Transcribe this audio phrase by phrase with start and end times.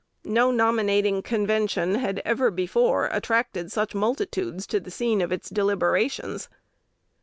[0.25, 6.49] No nominating convention had ever before attracted such multitudes to the scene of its deliberations.